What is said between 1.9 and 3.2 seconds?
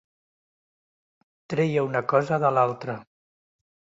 cosa de l'altra.